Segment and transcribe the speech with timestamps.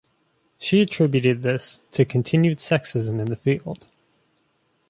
[0.57, 3.85] She attributed this to continued sexism in the field.